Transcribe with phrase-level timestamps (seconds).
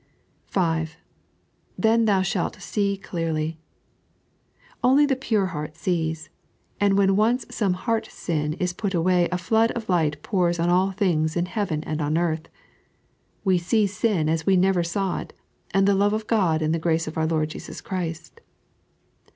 [0.47, 0.97] (5)
[1.77, 3.57] Then thou shall see de<wly.
[4.83, 6.31] Only the pure heart sees;
[6.79, 10.71] and when once some heart sin is put away a flood of light pours on
[10.71, 12.47] all things in heaven and on earth.
[13.43, 15.33] We see sin as we never saw it,
[15.69, 18.41] and the love of God and the grace of our Lord JesuR Christ.